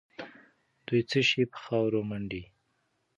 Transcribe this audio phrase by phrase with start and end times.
[0.87, 2.43] دوی څه شي په خاورو منډي؟